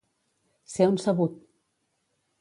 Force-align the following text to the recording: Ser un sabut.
Ser 0.75 0.87
un 0.93 0.97
sabut. 1.05 1.39